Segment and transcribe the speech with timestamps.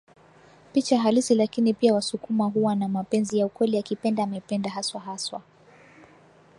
[0.73, 5.41] picha halisi lakini pia wasukuma huwa na mapenzi ya ukweli akipenda amependa haswa haswa